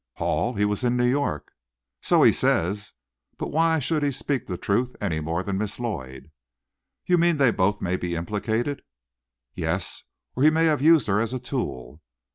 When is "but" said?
3.37-3.51